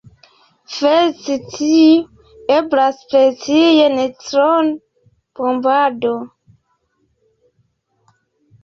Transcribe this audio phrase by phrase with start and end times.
[0.75, 6.17] Feliĉe tio eblas per ties neŭtronbombado.